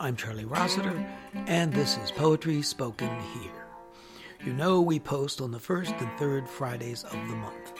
[0.00, 1.06] I'm Charlie Rossiter,
[1.46, 3.66] and this is Poetry Spoken Here.
[4.44, 7.72] You know we post on the first and third Fridays of the month.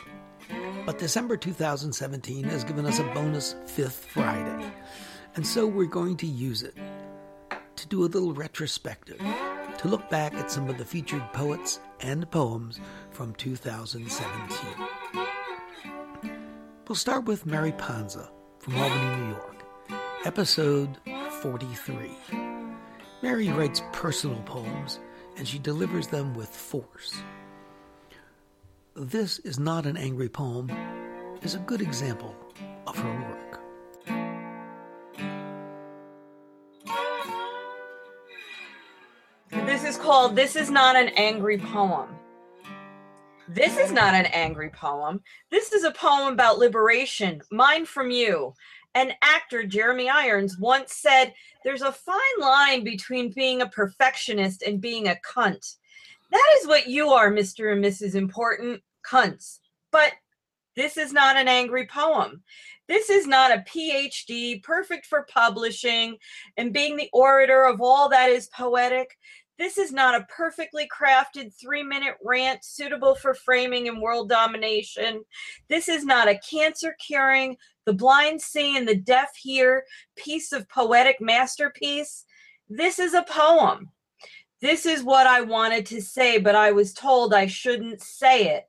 [0.85, 4.71] But December 2017 has given us a bonus fifth Friday,
[5.35, 6.75] and so we're going to use it
[7.77, 9.19] to do a little retrospective,
[9.79, 12.80] to look back at some of the featured poets and poems
[13.11, 14.89] from 2017.
[16.89, 18.30] We'll start with Mary Panza
[18.61, 19.62] from Albany, New York,
[20.24, 20.97] episode
[21.42, 22.16] 43.
[23.23, 24.98] Mary writes personal poems
[25.37, 27.23] and she delivers them with force.
[28.97, 30.70] This is not an angry poem
[31.42, 32.34] is a good example
[32.87, 33.61] of her work.
[39.50, 42.17] This is called This is Not an Angry Poem.
[43.51, 45.23] This is not an angry poem.
[45.51, 48.52] This is a poem about liberation, mine from you.
[48.95, 51.33] An actor, Jeremy Irons, once said,
[51.64, 55.77] There's a fine line between being a perfectionist and being a cunt.
[56.31, 57.72] That is what you are, Mr.
[57.72, 58.14] and Mrs.
[58.14, 59.61] Important cunts.
[59.92, 60.12] But
[60.77, 62.42] this is not an angry poem.
[62.87, 66.19] This is not a PhD, perfect for publishing
[66.59, 69.17] and being the orator of all that is poetic.
[69.59, 75.25] This is not a perfectly crafted three minute rant suitable for framing and world domination.
[75.69, 79.84] This is not a cancer curing, the blind see and the deaf hear
[80.15, 82.25] piece of poetic masterpiece.
[82.69, 83.91] This is a poem.
[84.61, 88.65] This is what I wanted to say, but I was told I shouldn't say it.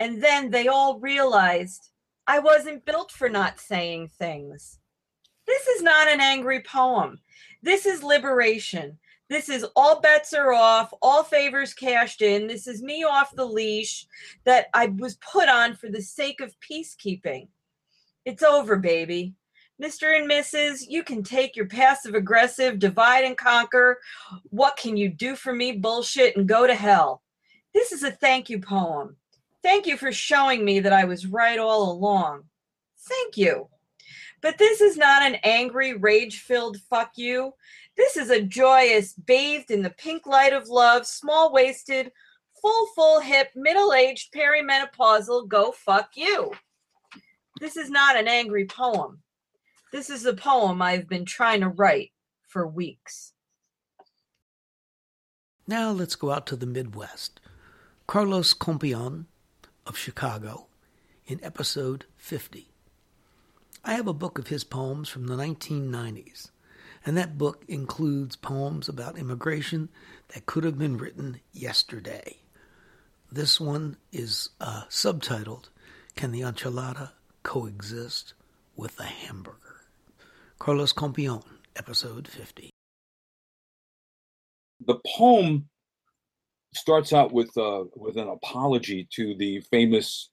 [0.00, 1.90] And then they all realized
[2.26, 4.78] I wasn't built for not saying things.
[5.46, 7.20] This is not an angry poem.
[7.62, 8.98] This is liberation.
[9.30, 12.46] This is all bets are off, all favors cashed in.
[12.46, 14.06] This is me off the leash
[14.44, 17.48] that I was put on for the sake of peacekeeping.
[18.24, 19.34] It's over, baby.
[19.82, 20.16] Mr.
[20.16, 23.98] and Mrs., you can take your passive aggressive divide and conquer.
[24.50, 27.22] What can you do for me bullshit and go to hell?
[27.72, 29.16] This is a thank you poem.
[29.62, 32.44] Thank you for showing me that I was right all along.
[33.08, 33.68] Thank you.
[34.42, 37.54] But this is not an angry, rage filled fuck you.
[37.96, 42.10] This is a joyous, bathed in the pink light of love, small waisted,
[42.60, 46.52] full, full hip, middle aged, perimenopausal, go fuck you.
[47.60, 49.22] This is not an angry poem.
[49.92, 52.10] This is a poem I've been trying to write
[52.48, 53.32] for weeks.
[55.66, 57.40] Now let's go out to the Midwest.
[58.06, 59.26] Carlos Cumpián
[59.86, 60.66] of Chicago
[61.26, 62.68] in episode 50.
[63.84, 66.50] I have a book of his poems from the 1990s
[67.04, 69.90] and that book includes poems about immigration
[70.28, 72.38] that could have been written yesterday.
[73.30, 75.68] This one is uh, subtitled
[76.16, 77.10] Can the Enchilada
[77.42, 78.34] Coexist
[78.76, 79.82] with the Hamburger?
[80.58, 81.42] Carlos Cumpián,
[81.76, 82.70] episode 50.
[84.86, 85.68] The poem
[86.74, 90.30] starts out with uh, with an apology to the famous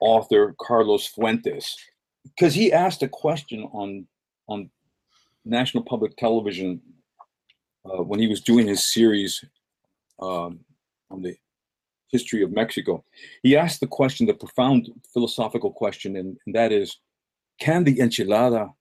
[0.00, 1.76] author Carlos Fuentes
[2.24, 4.06] because he asked a question on
[4.48, 4.70] on
[5.48, 6.80] National Public Television
[7.84, 9.44] uh, when he was doing his series
[10.20, 10.60] um,
[11.10, 11.36] on the
[12.10, 13.04] history of Mexico.
[13.42, 16.96] He asked the question, the profound philosophical question, and, and that is,
[17.60, 18.72] can the enchilada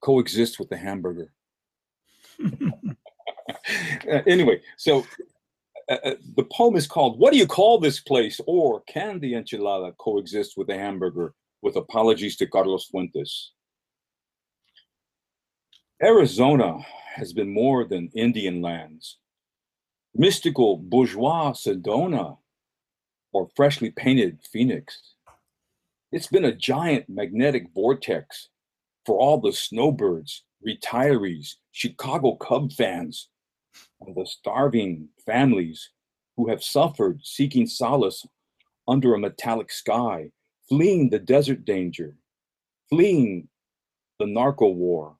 [0.00, 1.32] coexist with the hamburger?
[2.44, 5.04] uh, anyway, so
[5.88, 9.32] uh, uh, the poem is called "What do you call this place?" or "Can the
[9.32, 13.52] enchilada coexist with the hamburger?" With apologies to Carlos Fuentes.
[16.02, 16.80] Arizona
[17.14, 19.16] has been more than Indian lands.
[20.14, 22.36] Mystical bourgeois Sedona
[23.32, 25.14] or freshly painted Phoenix.
[26.12, 28.50] It's been a giant magnetic vortex
[29.06, 33.30] for all the snowbirds, retirees, Chicago Cub fans,
[34.02, 35.92] and the starving families
[36.36, 38.26] who have suffered seeking solace
[38.86, 40.30] under a metallic sky,
[40.68, 42.16] fleeing the desert danger,
[42.90, 43.48] fleeing
[44.18, 45.16] the narco war,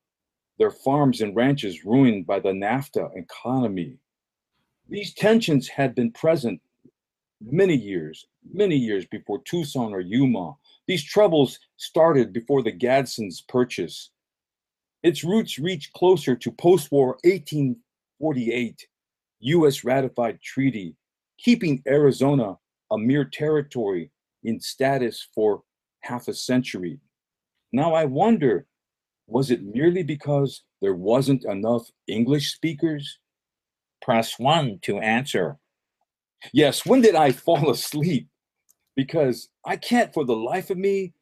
[0.58, 3.98] their farms and ranches ruined by the NAFTA economy.
[4.88, 6.60] These tensions had been present
[7.40, 10.54] many years, many years before Tucson or Yuma.
[10.86, 14.10] These troubles started before the Gadsden's purchase.
[15.02, 18.86] Its roots reach closer to post war 1848
[19.40, 20.96] US ratified treaty,
[21.38, 22.56] keeping Arizona
[22.90, 24.10] a mere territory
[24.44, 25.62] in status for
[26.00, 27.00] half a century.
[27.72, 28.66] Now I wonder
[29.26, 33.18] was it merely because there wasn't enough English speakers?
[34.02, 35.58] Press one to answer.
[36.52, 38.28] Yes, when did I fall asleep?
[38.94, 41.12] Because I can't for the life of me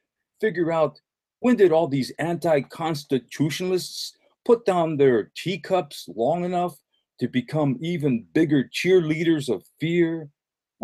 [0.40, 1.00] figure out
[1.40, 4.12] when did all these anti constitutionalists
[4.44, 6.76] put down their teacups long enough
[7.20, 10.28] to become even bigger cheerleaders of fear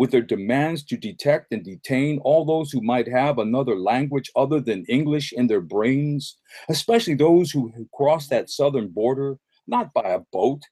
[0.01, 4.59] with their demands to detect and detain all those who might have another language other
[4.59, 6.39] than English in their brains,
[6.69, 9.37] especially those who crossed that southern border,
[9.67, 10.63] not by a boat.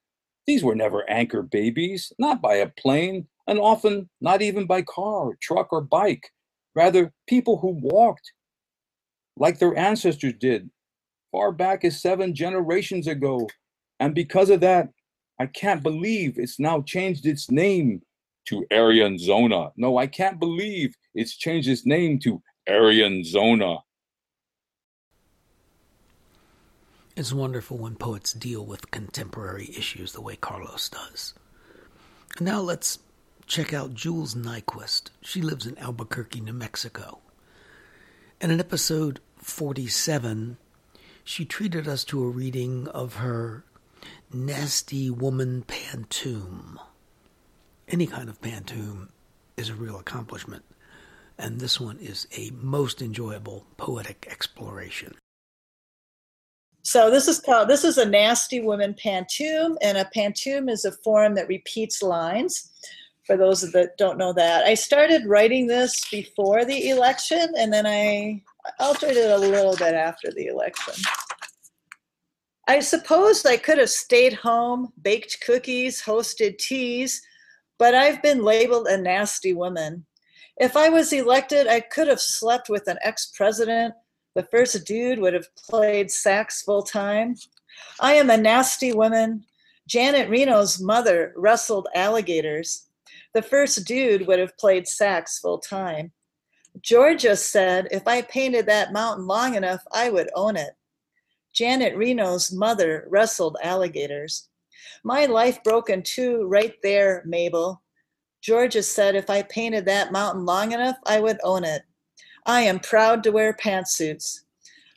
[0.48, 5.38] These were never anchor babies, not by a plane, and often not even by car,
[5.40, 6.32] truck, or bike.
[6.74, 8.32] Rather, people who walked
[9.38, 10.72] like their ancestors did
[11.32, 13.48] far back as seven generations ago.
[14.00, 14.90] And because of that,
[15.40, 18.02] I can't believe it's now changed its name
[18.46, 19.72] to Arianzona.
[19.78, 23.82] No, I can't believe it's changed its name to Arianzona.
[27.16, 31.34] It's wonderful when poets deal with contemporary issues the way Carlos does.
[32.40, 33.00] Now let's
[33.46, 35.10] check out Jules Nyquist.
[35.22, 37.20] She lives in Albuquerque, New Mexico.
[38.40, 40.58] And in episode 47,
[41.24, 43.66] she treated us to a reading of her
[44.32, 46.80] Nasty Woman Pantoum.
[47.92, 49.10] Any kind of pantoum
[49.58, 50.64] is a real accomplishment,
[51.40, 55.16] and this one is a most enjoyable poetic exploration.
[56.84, 60.92] So this is called this is a nasty woman pantoum, and a pantoum is a
[60.92, 62.70] form that repeats lines.
[63.26, 67.88] For those that don't know that, I started writing this before the election, and then
[67.88, 68.44] I
[68.80, 70.94] altered it a little bit after the election.
[72.68, 77.24] I suppose I could have stayed home, baked cookies, hosted teas,
[77.80, 80.06] but I've been labeled a nasty woman.
[80.58, 83.96] If I was elected, I could have slept with an ex president.
[84.36, 87.36] The first dude would have played sax full time.
[88.02, 89.46] I am a nasty woman.
[89.88, 92.90] Janet Reno's mother wrestled alligators.
[93.34, 96.12] The first dude would have played sax full time.
[96.82, 100.72] Georgia said if I painted that mountain long enough, I would own it.
[101.54, 104.50] Janet Reno's mother wrestled alligators.
[105.04, 107.82] My life broke in two right there, Mabel.
[108.42, 111.82] Georgia said if I painted that mountain long enough, I would own it.
[112.46, 114.40] I am proud to wear pantsuits.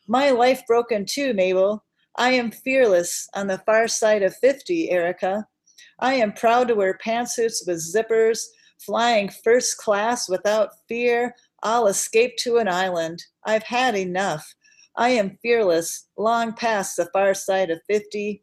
[0.08, 1.84] My life broke in two, Mabel.
[2.16, 5.46] I am fearless on the far side of 50, Erica.
[5.98, 8.40] I am proud to wear pantsuits with zippers,
[8.78, 11.34] flying first class without fear.
[11.62, 13.22] I'll escape to an island.
[13.44, 14.54] I've had enough.
[14.96, 18.42] I am fearless, long past the far side of 50.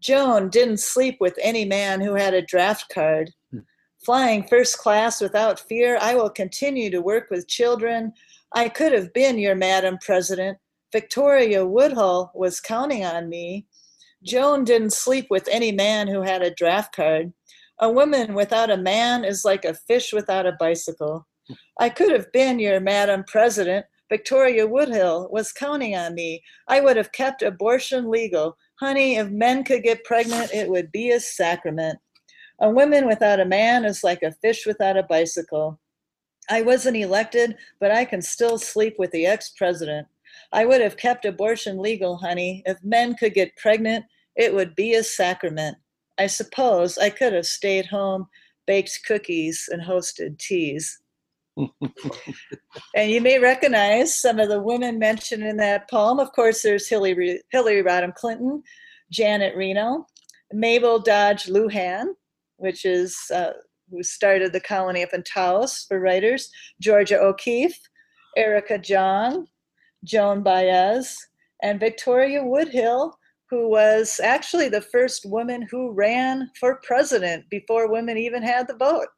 [0.00, 3.30] Joan didn't sleep with any man who had a draft card.
[3.50, 3.60] Hmm.
[4.04, 8.12] Flying first class without fear, I will continue to work with children.
[8.54, 10.58] I could have been your Madam President.
[10.92, 13.66] Victoria Woodhull was counting on me.
[14.24, 17.32] Joan didn't sleep with any man who had a draft card.
[17.80, 21.26] A woman without a man is like a fish without a bicycle.
[21.78, 23.86] I could have been your Madam President.
[24.08, 26.42] Victoria Woodhull was counting on me.
[26.66, 28.56] I would have kept abortion legal.
[28.80, 31.98] Honey, if men could get pregnant, it would be a sacrament.
[32.60, 35.80] A woman without a man is like a fish without a bicycle.
[36.48, 40.06] I wasn't elected, but I can still sleep with the ex president.
[40.52, 42.62] I would have kept abortion legal, honey.
[42.66, 44.04] If men could get pregnant,
[44.36, 45.76] it would be a sacrament.
[46.16, 48.28] I suppose I could have stayed home,
[48.66, 51.00] baked cookies, and hosted teas
[52.94, 56.18] and you may recognize some of the women mentioned in that poem.
[56.18, 58.62] Of course, there's Hillary, Hillary Rodham Clinton,
[59.10, 60.06] Janet Reno,
[60.52, 62.06] Mabel Dodge Luhan,
[62.56, 63.52] which is uh,
[63.90, 66.50] who started the colony up in Taos for writers,
[66.80, 67.80] Georgia O'Keeffe,
[68.36, 69.46] Erica Jong,
[70.04, 71.16] Joan Baez,
[71.62, 73.16] and Victoria Woodhull,
[73.50, 78.76] who was actually the first woman who ran for president before women even had the
[78.76, 79.08] vote.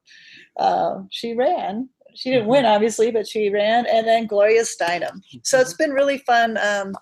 [0.56, 2.72] Uh, she ran she didn't win, mm-hmm.
[2.72, 5.20] obviously, but she ran, and then Gloria Steinem.
[5.42, 6.94] So it's been really fun um,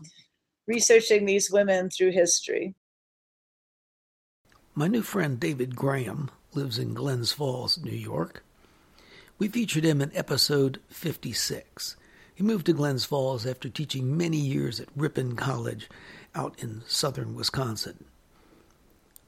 [0.66, 2.74] researching these women through history.
[4.74, 8.44] My new friend David Graham lives in Glens Falls, New York.
[9.38, 11.96] We featured him in episode 56.
[12.34, 15.88] He moved to Glens Falls after teaching many years at Ripon College
[16.34, 18.04] out in southern Wisconsin.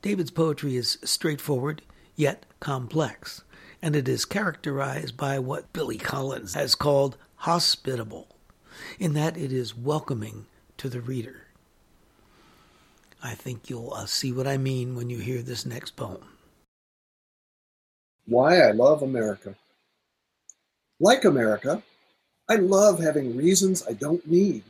[0.03, 1.83] David's poetry is straightforward,
[2.17, 3.43] yet complex
[3.83, 8.29] and it is characterized by what Billy Collins has called hospitable,
[8.99, 10.47] in that it is welcoming
[10.77, 11.47] to the reader.
[13.23, 16.25] I think you'll uh, see what I mean when you hear this next poem.
[18.27, 19.55] Why I Love America.
[21.01, 21.83] Like America,
[22.49, 24.65] I love having reasons I don't need.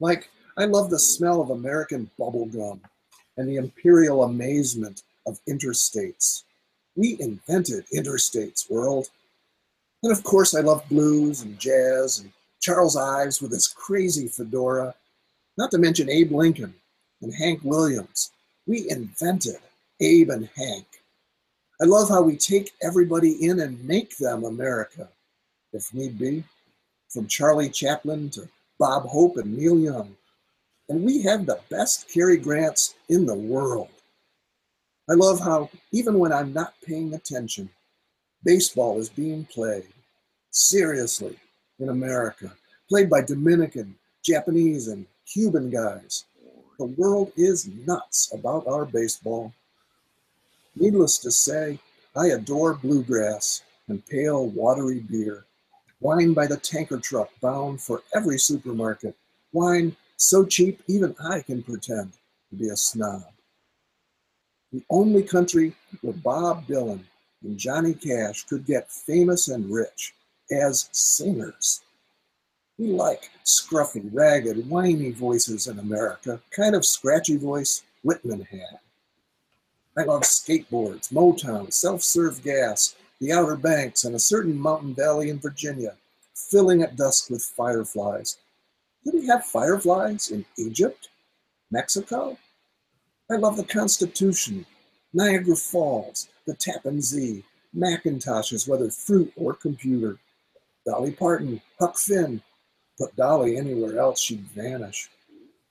[0.00, 2.80] Like, I love the smell of American bubblegum
[3.36, 6.44] and the imperial amazement of interstates.
[6.96, 9.08] We invented interstates, world.
[10.02, 14.94] And of course, I love blues and jazz and Charles Ives with his crazy fedora,
[15.56, 16.74] not to mention Abe Lincoln
[17.22, 18.32] and Hank Williams.
[18.66, 19.56] We invented
[20.00, 20.86] Abe and Hank.
[21.80, 25.08] I love how we take everybody in and make them America,
[25.72, 26.44] if need be,
[27.08, 30.14] from Charlie Chaplin to Bob Hope and Neil Young.
[30.88, 33.88] And we have the best Cary Grants in the world.
[35.10, 37.68] I love how, even when I'm not paying attention,
[38.44, 39.88] baseball is being played
[40.52, 41.36] seriously
[41.80, 42.52] in America,
[42.88, 46.26] played by Dominican, Japanese, and Cuban guys.
[46.78, 49.52] The world is nuts about our baseball.
[50.76, 51.80] Needless to say,
[52.14, 55.44] I adore bluegrass and pale, watery beer.
[56.00, 59.16] Wine by the tanker truck bound for every supermarket.
[59.52, 62.12] Wine so cheap even I can pretend
[62.50, 63.24] to be a snob
[64.72, 67.00] the only country where Bob Dylan
[67.42, 70.14] and Johnny Cash could get famous and rich
[70.50, 71.80] as singers.
[72.78, 78.78] We like scruffy, ragged, whiny voices in America, kind of scratchy voice Whitman had.
[79.96, 85.30] I love skateboards, Motown, self serve gas, the Outer Banks, and a certain mountain valley
[85.30, 85.96] in Virginia,
[86.34, 88.38] filling at dusk with fireflies.
[89.04, 91.08] Did we have fireflies in Egypt?
[91.70, 92.38] Mexico?
[93.30, 94.66] I love the Constitution,
[95.12, 97.44] Niagara Falls, the Tappan Zee,
[97.76, 100.18] Macintoshes, whether fruit or computer.
[100.84, 102.42] Dolly Parton, Huck Finn.
[102.98, 105.08] Put Dolly anywhere else, she'd vanish.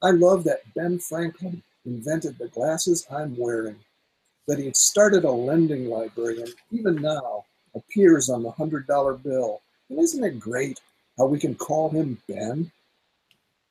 [0.02, 3.76] I love that Ben Franklin invented the glasses I'm wearing,
[4.48, 7.44] that he started a lending library and even now
[7.76, 9.62] appears on the $100 bill.
[9.90, 10.80] And isn't it great
[11.18, 12.72] how we can call him Ben?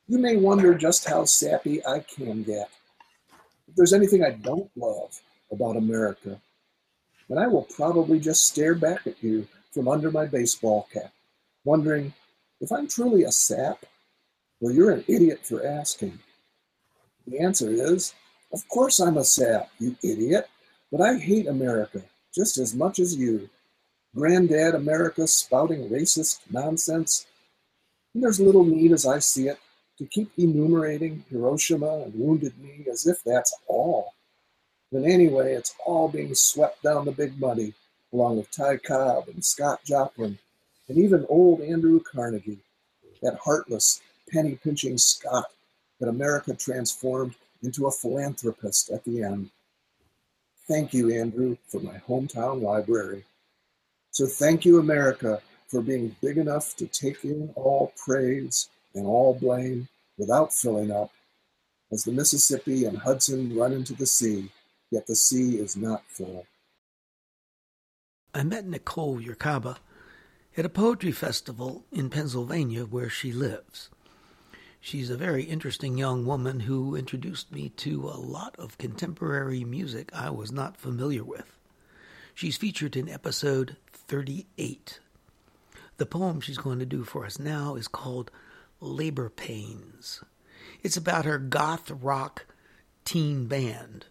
[0.07, 2.69] You may wonder just how sappy I can get.
[3.69, 5.19] If there's anything I don't love
[5.51, 6.39] about America,
[7.29, 11.13] then I will probably just stare back at you from under my baseball cap,
[11.63, 12.13] wondering
[12.59, 13.85] if I'm truly a sap
[14.59, 16.19] well, you're an idiot for asking.
[17.25, 18.13] The answer is,
[18.51, 20.49] of course I'm a sap, you idiot,
[20.91, 22.01] but I hate America
[22.35, 23.49] just as much as you.
[24.15, 27.25] Granddad America spouting racist nonsense.
[28.13, 29.59] And there's little need, as I see it,
[29.99, 34.13] to keep enumerating Hiroshima and Wounded Knee as if that's all.
[34.93, 37.73] But anyway, it's all being swept down the big money,
[38.13, 40.39] along with Ty Cobb and Scott Joplin,
[40.87, 42.63] and even old Andrew Carnegie,
[43.21, 44.01] that heartless,
[44.31, 45.45] penny pinching Scot
[45.99, 49.49] that America transformed into a philanthropist at the end.
[50.65, 53.25] Thank you, Andrew, for my hometown library.
[54.11, 59.33] So thank you, America, for being big enough to take in all praise and all
[59.33, 61.11] blame without filling up,
[61.91, 64.51] as the Mississippi and Hudson run into the sea,
[64.91, 66.45] yet the sea is not full.
[68.33, 69.77] I met Nicole Yurcaba
[70.55, 73.89] at a poetry festival in Pennsylvania where she lives.
[74.81, 80.09] She's a very interesting young woman who introduced me to a lot of contemporary music
[80.13, 81.57] I was not familiar with.
[82.33, 84.99] She's featured in episode 38.
[85.97, 88.31] The poem she's going to do for us now is called
[88.79, 90.23] Labor Pains.
[90.83, 92.45] It's about her goth rock
[93.03, 94.05] teen band,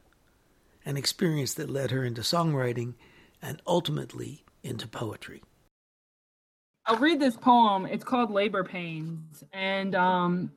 [0.84, 2.94] an experience that led her into songwriting
[3.40, 5.42] and ultimately into poetry.
[6.86, 7.86] I'll read this poem.
[7.86, 9.44] It's called Labor Pains.
[9.52, 10.52] And um,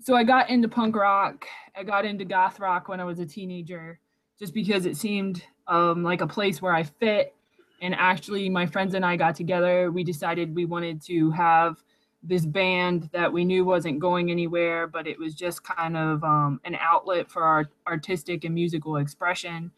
[0.00, 1.46] so I got into punk rock,
[1.76, 4.00] I got into goth rock when I was a teenager,
[4.38, 7.34] just because it seemed um, like a place where I fit.
[7.80, 9.90] And actually, my friends and I got together.
[9.90, 11.82] We decided we wanted to have
[12.22, 16.60] this band that we knew wasn't going anywhere, but it was just kind of um,
[16.64, 19.72] an outlet for our artistic and musical expression.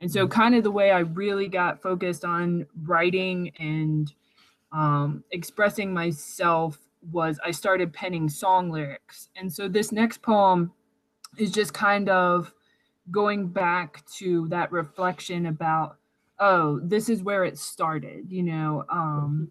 [0.00, 4.12] And so, kind of the way I really got focused on writing and
[4.72, 6.78] um, expressing myself
[7.12, 9.28] was I started penning song lyrics.
[9.36, 10.72] And so, this next poem
[11.38, 12.52] is just kind of
[13.10, 15.96] going back to that reflection about,
[16.40, 18.84] oh, this is where it started, you know.
[18.90, 19.50] Um,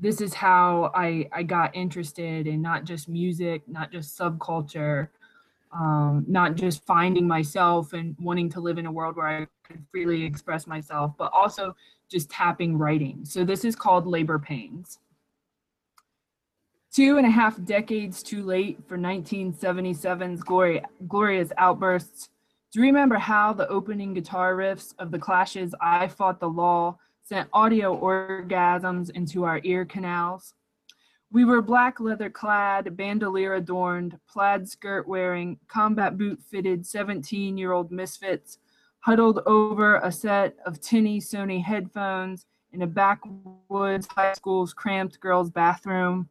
[0.00, 5.08] this is how I, I got interested in not just music, not just subculture,
[5.72, 9.84] um, not just finding myself and wanting to live in a world where I could
[9.90, 11.76] freely express myself, but also
[12.10, 13.24] just tapping writing.
[13.24, 14.98] So this is called Labor Pains.
[16.92, 22.30] Two and a half decades too late for 1977's glory, glorious outbursts.
[22.72, 26.98] Do you remember how the opening guitar riffs of the Clash's I Fought the Law
[27.30, 30.54] sent audio orgasms into our ear canals.
[31.30, 37.70] We were black leather clad, bandolier adorned, plaid skirt wearing, combat boot fitted 17 year
[37.70, 38.58] old misfits,
[38.98, 45.52] huddled over a set of tinny Sony headphones in a backwoods high school's cramped girls'
[45.52, 46.28] bathroom.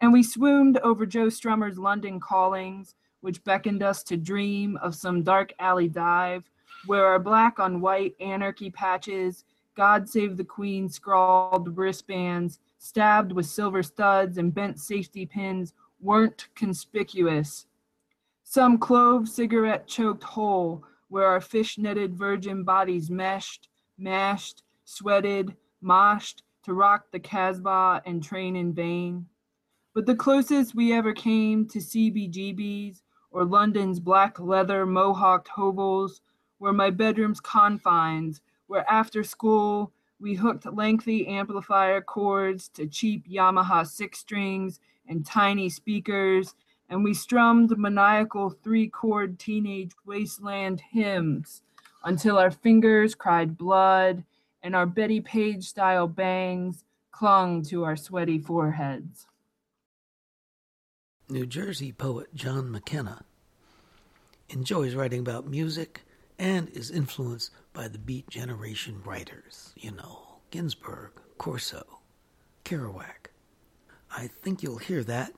[0.00, 5.22] And we swooned over Joe Strummer's London callings, which beckoned us to dream of some
[5.22, 6.48] dark alley dive
[6.86, 9.44] where our black on white anarchy patches,
[9.78, 16.48] God Save the Queen scrawled wristbands, stabbed with silver studs and bent safety pins, weren't
[16.56, 17.64] conspicuous.
[18.42, 26.42] Some clove cigarette choked hole where our fish netted virgin bodies meshed, mashed, sweated, moshed
[26.64, 29.26] to rock the Casbah and train in vain.
[29.94, 36.20] But the closest we ever came to CBGBs or London's black leather mohawked hovels
[36.58, 43.86] were my bedroom's confines, where after school we hooked lengthy amplifier cords to cheap Yamaha
[43.86, 46.54] six strings and tiny speakers,
[46.88, 51.62] and we strummed maniacal three chord teenage wasteland hymns
[52.04, 54.24] until our fingers cried blood
[54.62, 59.26] and our Bettie Page style bangs clung to our sweaty foreheads.
[61.28, 63.24] New Jersey poet John McKenna
[64.48, 66.04] enjoys writing about music
[66.38, 72.00] and is influenced by the Beat Generation writers, you know, Ginsberg, Corso,
[72.64, 73.28] Kerouac.
[74.10, 75.32] I think you'll hear that.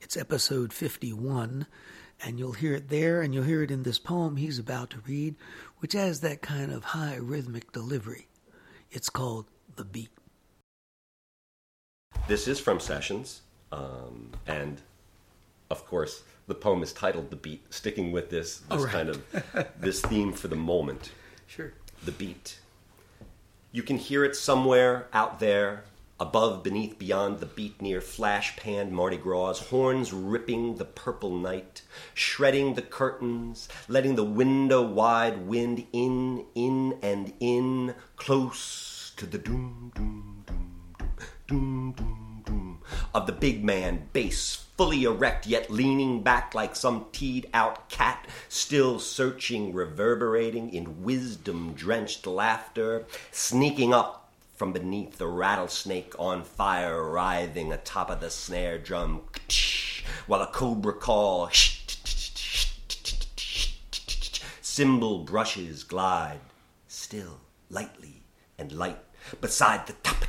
[0.00, 1.66] It's episode 51,
[2.24, 5.00] and you'll hear it there, and you'll hear it in this poem he's about to
[5.06, 5.34] read,
[5.78, 8.28] which has that kind of high rhythmic delivery.
[8.90, 9.46] It's called
[9.76, 10.10] The Beat.
[12.28, 14.80] This is from Sessions, um, and
[15.70, 18.92] of course, the poem is titled "The Beat," sticking with this this Oh, right.
[18.92, 19.24] kind of
[19.80, 21.12] this theme for the moment.
[21.46, 21.72] Sure.
[22.04, 22.58] The beat.
[23.72, 25.84] You can hear it somewhere out there,
[26.18, 31.82] above, beneath, beyond the beat near flash panned Mardi Gras, horns ripping the purple night,
[32.14, 39.38] shredding the curtains, letting the window wide wind in, in, and in, close to the
[39.38, 41.12] doom, doom, doom, doom,
[41.46, 42.29] doom, doom,
[43.14, 48.26] of the big man, bass fully erect yet leaning back like some teed out cat,
[48.48, 57.10] still searching, reverberating in wisdom drenched laughter, sneaking up from beneath the rattlesnake on fire,
[57.10, 59.20] writhing atop of the snare drum,
[60.26, 61.50] while a cobra call,
[64.62, 66.40] cymbal brushes glide,
[66.88, 67.38] still,
[67.68, 68.22] lightly
[68.58, 68.98] and light,
[69.42, 70.22] beside the top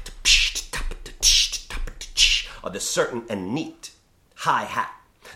[2.63, 3.91] of the certain and neat
[4.35, 4.91] high hat,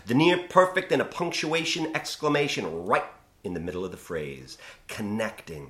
[0.06, 3.04] the near perfect and a punctuation exclamation right
[3.44, 4.58] in the middle of the phrase,
[4.88, 5.68] connecting.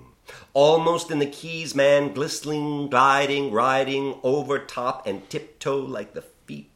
[0.55, 6.71] Almost in the keys, man, glistening, gliding, riding over top and tiptoe like the feet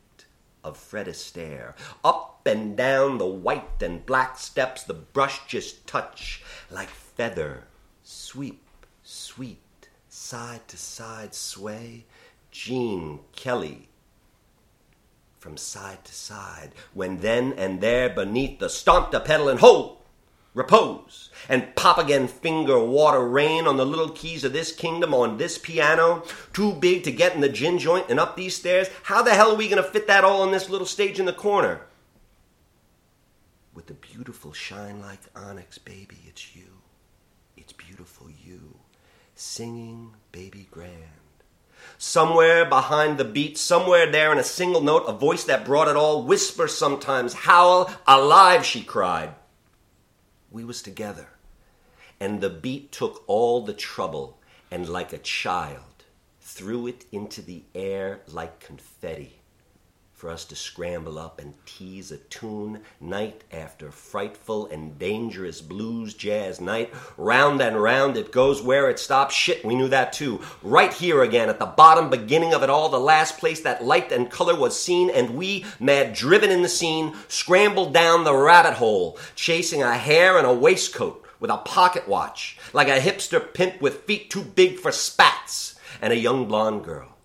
[0.62, 1.74] of Fred Astaire.
[2.04, 7.64] Up and down the white and black steps, the brush just touch like feather.
[8.02, 8.62] Sweep,
[9.02, 12.04] sweet, side to side sway.
[12.50, 13.89] Gene Kelly
[15.40, 19.96] from side to side, when then and there beneath the stomp to pedal and hold,
[20.52, 25.38] repose, and pop again finger water rain on the little keys of this kingdom on
[25.38, 26.22] this piano,
[26.52, 28.90] too big to get in the gin joint and up these stairs.
[29.04, 31.24] How the hell are we going to fit that all on this little stage in
[31.24, 31.80] the corner?
[33.72, 36.82] With the beautiful shine like onyx, baby, it's you.
[37.56, 38.76] It's beautiful you,
[39.34, 41.19] singing baby grand.
[41.98, 45.96] Somewhere behind the beat, somewhere there in a single note, a voice that brought it
[45.96, 49.34] all, whisper sometimes, howl, alive, she cried.
[50.50, 51.28] We was together,
[52.18, 54.38] and the beat took all the trouble,
[54.70, 56.04] and like a child,
[56.40, 59.39] threw it into the air like confetti
[60.20, 66.12] for us to scramble up and tease a tune night after frightful and dangerous blues
[66.12, 66.92] jazz night.
[67.16, 69.34] Round and round it goes where it stops.
[69.34, 70.42] Shit, we knew that too.
[70.62, 74.12] Right here again at the bottom beginning of it all, the last place that light
[74.12, 78.74] and color was seen, and we, mad driven in the scene, scrambled down the rabbit
[78.74, 83.80] hole, chasing a hair and a waistcoat with a pocket watch, like a hipster pimp
[83.80, 87.16] with feet too big for spats, and a young blonde girl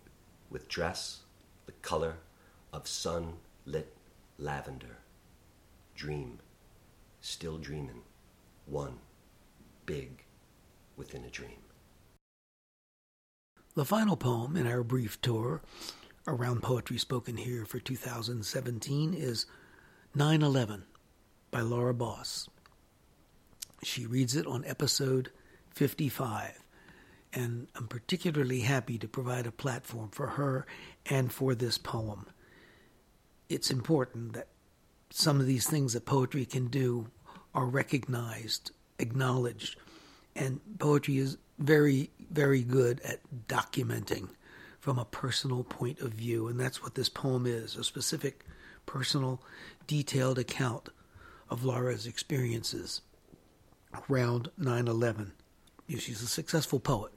[0.49, 1.23] with dress
[1.65, 2.19] the color
[2.75, 3.95] of sunlit
[4.37, 4.97] lavender.
[5.95, 6.39] Dream,
[7.21, 8.01] still dreaming,
[8.65, 8.99] one
[9.85, 10.25] big
[10.97, 11.63] within a dream.
[13.75, 15.61] The final poem in our brief tour
[16.27, 19.45] around poetry spoken here for 2017 is
[20.13, 20.83] 9 11
[21.51, 22.49] by Laura Boss.
[23.83, 25.31] She reads it on episode
[25.69, 26.59] 55,
[27.31, 30.65] and I'm particularly happy to provide a platform for her
[31.05, 32.27] and for this poem.
[33.49, 34.47] It's important that
[35.09, 37.07] some of these things that poetry can do
[37.53, 39.77] are recognized, acknowledged,
[40.35, 44.29] and poetry is very, very good at documenting
[44.79, 46.47] from a personal point of view.
[46.47, 48.45] And that's what this poem is a specific,
[48.85, 49.41] personal,
[49.87, 50.89] detailed account
[51.49, 53.01] of Laura's experiences
[54.09, 55.31] around 9 11.
[55.87, 57.13] She's a successful poet.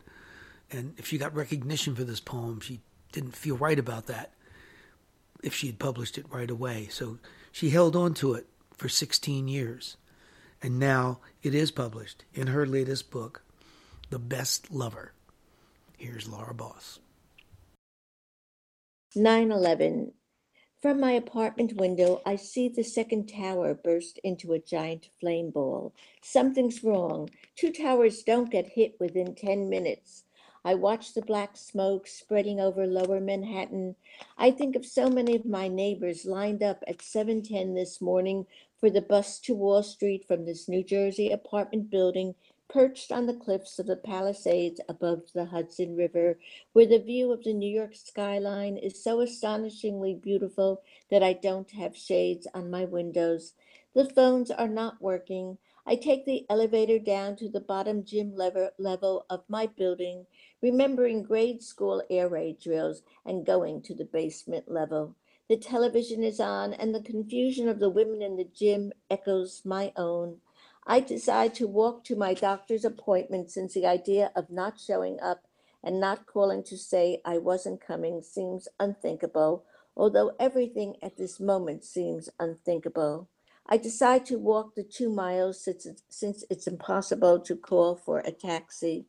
[0.71, 4.33] And if she got recognition for this poem, she didn't feel right about that
[5.43, 6.89] if she had published it right away.
[6.91, 7.19] So
[7.53, 9.97] she held on to it for 16 years.
[10.63, 13.43] And now it is published in her latest book,
[14.11, 15.13] The Best Lover.
[15.97, 16.99] Here's Laura Boss.
[19.15, 20.13] 9 11.
[20.81, 25.93] From my apartment window, I see the second tower burst into a giant flame ball.
[26.23, 27.31] Something's wrong.
[27.57, 30.23] Two towers don't get hit within 10 minutes.
[30.65, 33.97] I watch the black smoke spreading over lower Manhattan.
[34.37, 38.47] I think of so many of my neighbors lined up at 710 this morning
[38.81, 42.35] for the bus to Wall Street from this New Jersey apartment building
[42.69, 46.39] perched on the cliffs of the Palisades above the Hudson River,
[46.75, 51.71] where the view of the New York skyline is so astonishingly beautiful that I don't
[51.71, 53.55] have shades on my windows.
[53.95, 55.57] The phones are not working.
[55.91, 60.27] I take the elevator down to the bottom gym lever level of my building,
[60.61, 65.17] remembering grade school air raid drills and going to the basement level.
[65.49, 69.95] The television is on, and the confusion of the women in the gym echoes my
[69.97, 70.43] own.
[70.87, 75.47] I decide to walk to my doctor's appointment since the idea of not showing up
[75.83, 79.65] and not calling to say I wasn't coming seems unthinkable,
[79.97, 83.31] although everything at this moment seems unthinkable.
[83.71, 88.21] I decide to walk the two miles since it's, since it's impossible to call for
[88.21, 89.05] a taxi.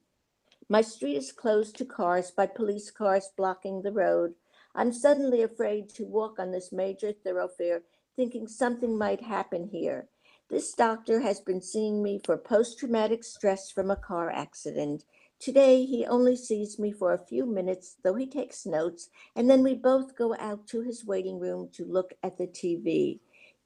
[0.67, 4.33] My street is closed to cars by police cars blocking the road.
[4.75, 7.83] I'm suddenly afraid to walk on this major thoroughfare,
[8.17, 10.09] thinking something might happen here.
[10.49, 15.05] This doctor has been seeing me for post traumatic stress from a car accident.
[15.39, 19.63] Today, he only sees me for a few minutes, though he takes notes, and then
[19.63, 23.19] we both go out to his waiting room to look at the TV.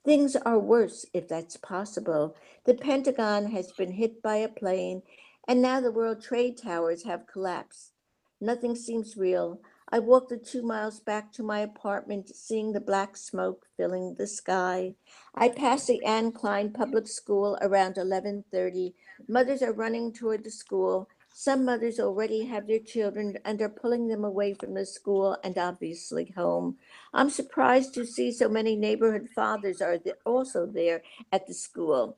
[0.06, 2.36] Things are worse, if that's possible.
[2.66, 5.02] The Pentagon has been hit by a plane,
[5.48, 7.94] and now the World Trade Towers have collapsed.
[8.42, 9.62] Nothing seems real.
[9.90, 14.28] I walk the two miles back to my apartment, seeing the black smoke filling the
[14.28, 14.96] sky.
[15.36, 18.96] I pass the Anne Klein Public School around 11:30.
[19.30, 21.08] Mothers are running toward the school.
[21.36, 25.58] Some mothers already have their children and are pulling them away from the school and
[25.58, 26.78] obviously home.
[27.12, 32.18] I'm surprised to see so many neighborhood fathers are also there at the school,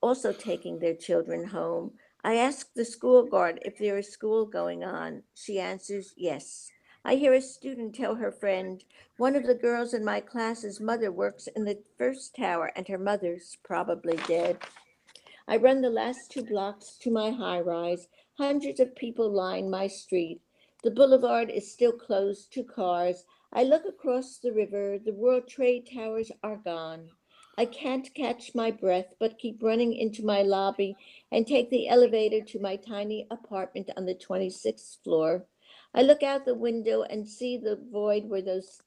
[0.00, 1.92] also taking their children home.
[2.24, 5.22] I ask the school guard if there is school going on.
[5.34, 6.68] She answers yes.
[7.04, 8.82] I hear a student tell her friend,
[9.18, 12.98] one of the girls in my class's mother works in the first tower and her
[12.98, 14.58] mother's probably dead.
[15.48, 18.06] I run the last two blocks to my high rise.
[18.38, 20.40] Hundreds of people line my street.
[20.82, 23.26] The boulevard is still closed to cars.
[23.52, 24.98] I look across the river.
[24.98, 27.10] The World Trade Towers are gone.
[27.58, 30.96] I can't catch my breath, but keep running into my lobby
[31.30, 35.44] and take the elevator to my tiny apartment on the 26th floor.
[35.92, 38.80] I look out the window and see the void where those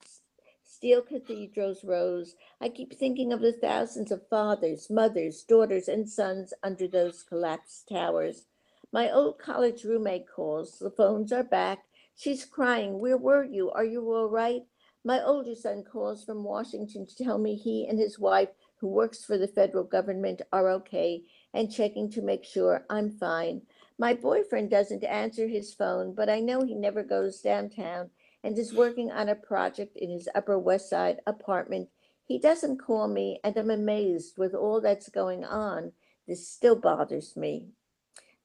[0.64, 2.36] steel cathedrals rose.
[2.60, 7.88] I keep thinking of the thousands of fathers, mothers, daughters, and sons under those collapsed
[7.90, 8.48] towers.
[8.96, 10.80] My old college roommate calls.
[10.80, 11.80] The phones are back.
[12.16, 12.98] She's crying.
[12.98, 13.70] Where were you?
[13.72, 14.62] Are you all right?
[15.04, 18.48] My older son calls from Washington to tell me he and his wife,
[18.80, 23.64] who works for the federal government, are okay and checking to make sure I'm fine.
[24.00, 28.12] My boyfriend doesn't answer his phone, but I know he never goes downtown
[28.46, 31.90] and is working on a project in his Upper West Side apartment.
[32.24, 35.92] He doesn't call me, and I'm amazed with all that's going on.
[36.30, 37.72] This still bothers me.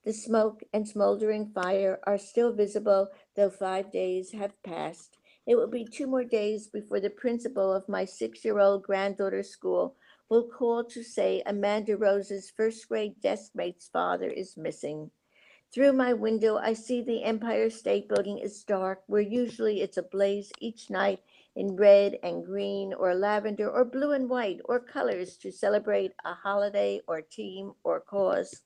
[0.02, 5.18] The smoke and smoldering fire are still visible, though five days have passed.
[5.46, 9.50] It will be two more days before the principal of my six year old granddaughter's
[9.50, 9.96] school
[10.30, 15.10] will call to say Amanda Rose's first grade desk mate's father is missing.
[15.72, 20.50] Through my window, I see the Empire State Building is dark, where usually it's ablaze
[20.60, 21.20] each night
[21.54, 26.32] in red and green or lavender or blue and white or colors to celebrate a
[26.32, 28.62] holiday or team or cause.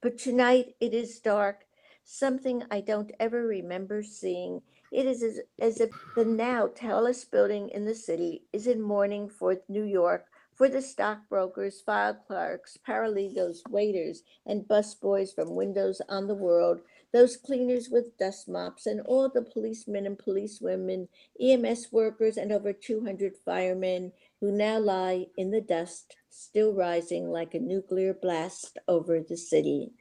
[0.00, 1.64] But tonight it is dark,
[2.04, 4.62] something I don't ever remember seeing.
[4.92, 9.28] It is as, as if the now tallest building in the city is in mourning
[9.28, 10.26] for New York
[10.58, 16.80] for the stockbrokers, file clerks, paralegals, waiters, and busboys from Windows on the World,
[17.12, 21.08] those cleaners with dust mops, and all the policemen and policewomen,
[21.40, 27.54] EMS workers, and over 200 firemen who now lie in the dust, still rising like
[27.54, 29.92] a nuclear blast over the city.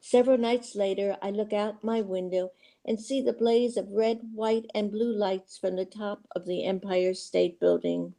[0.00, 2.50] Several nights later, I look out my window
[2.84, 6.64] and see the blaze of red, white, and blue lights from the top of the
[6.66, 8.14] Empire State Building.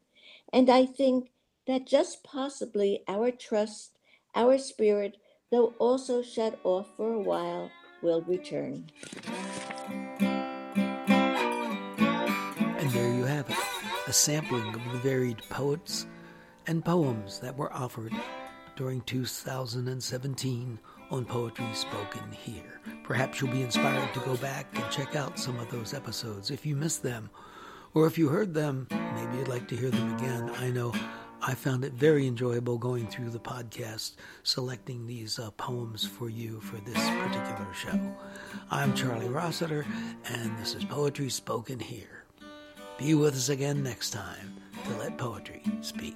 [0.52, 1.30] And I think
[1.68, 3.92] that just possibly our trust,
[4.34, 5.18] our spirit,
[5.52, 7.70] though also shut off for a while,
[8.02, 8.90] will return.
[12.78, 13.58] And there you have it,
[14.08, 16.08] a sampling of the varied poets
[16.68, 18.14] and poems that were offered
[18.76, 20.80] during 2017
[21.12, 22.82] on Poetry Spoken Here.
[23.04, 26.66] Perhaps you'll be inspired to go back and check out some of those episodes if
[26.66, 27.30] you missed them.
[27.94, 30.50] Or if you heard them, maybe you'd like to hear them again.
[30.58, 30.94] I know
[31.42, 36.60] I found it very enjoyable going through the podcast, selecting these uh, poems for you
[36.60, 38.16] for this particular show.
[38.72, 39.86] I'm Charlie Rossiter,
[40.26, 42.26] and this is Poetry Spoken Here.
[42.98, 46.16] Be with us again next time to let poetry speak